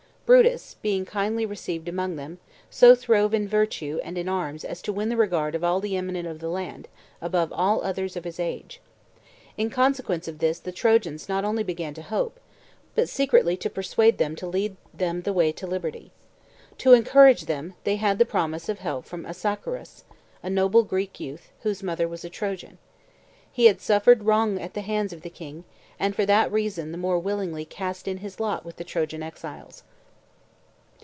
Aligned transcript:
Brutus, 0.23 0.75
being 0.81 1.03
kindly 1.03 1.45
received 1.45 1.89
among 1.89 2.15
them, 2.15 2.39
so 2.69 2.95
throve 2.95 3.33
in 3.33 3.49
virtue 3.49 3.99
and 4.01 4.17
in 4.17 4.29
arms 4.29 4.63
as 4.63 4.81
to 4.83 4.93
win 4.93 5.09
the 5.09 5.17
regard 5.17 5.55
of 5.55 5.63
all 5.65 5.81
the 5.81 5.97
eminent 5.97 6.25
of 6.25 6.39
the 6.39 6.47
land 6.47 6.87
above 7.19 7.51
all 7.51 7.83
others 7.83 8.15
of 8.15 8.23
his 8.23 8.39
age. 8.39 8.79
In 9.57 9.69
consequence 9.69 10.29
of 10.29 10.39
this 10.39 10.57
the 10.59 10.71
Trojans 10.71 11.27
not 11.27 11.43
only 11.43 11.63
began 11.63 11.93
to 11.95 12.01
hope, 12.01 12.39
but 12.95 13.09
secretly 13.09 13.57
to 13.57 13.69
persuade 13.69 14.21
him 14.21 14.37
to 14.37 14.47
lead 14.47 14.77
them 14.93 15.23
the 15.23 15.33
way 15.33 15.51
to 15.51 15.67
liberty. 15.67 16.13
To 16.77 16.93
encourage 16.93 17.41
them, 17.41 17.73
they 17.83 17.97
had 17.97 18.17
the 18.17 18.23
promise 18.23 18.69
of 18.69 18.79
help 18.79 19.03
from 19.03 19.25
Assaracus, 19.25 20.05
a 20.41 20.49
noble 20.49 20.83
Greek 20.83 21.19
youth, 21.19 21.49
whose 21.63 21.83
mother 21.83 22.07
was 22.07 22.23
a 22.23 22.29
Trojan. 22.29 22.77
He 23.51 23.65
had 23.65 23.81
suffered 23.81 24.23
wrong 24.23 24.61
at 24.61 24.75
the 24.75 24.79
hands 24.81 25.11
of 25.11 25.23
the 25.23 25.29
king, 25.29 25.65
and 25.99 26.15
for 26.15 26.25
that 26.25 26.49
reason 26.53 26.93
the 26.93 26.97
more 26.97 27.19
willingly 27.19 27.65
cast 27.65 28.07
in 28.07 28.19
his 28.19 28.39
lost 28.39 28.63
with 28.63 28.77
the 28.77 28.85
Trojan 28.85 29.21
exiles. 29.21 29.83